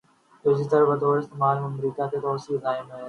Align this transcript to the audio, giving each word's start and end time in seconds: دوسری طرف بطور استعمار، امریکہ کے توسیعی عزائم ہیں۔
دوسری 0.45 0.65
طرف 0.71 0.87
بطور 0.89 1.17
استعمار، 1.17 1.55
امریکہ 1.61 2.07
کے 2.11 2.19
توسیعی 2.19 2.57
عزائم 2.57 2.85
ہیں۔ 2.91 2.99